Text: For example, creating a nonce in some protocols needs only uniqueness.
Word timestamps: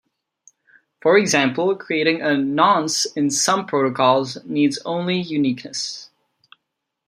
For 1.03 1.15
example, 1.15 1.75
creating 1.75 2.23
a 2.23 2.35
nonce 2.35 3.05
in 3.15 3.29
some 3.29 3.67
protocols 3.67 4.43
needs 4.45 4.79
only 4.83 5.21
uniqueness. 5.21 6.09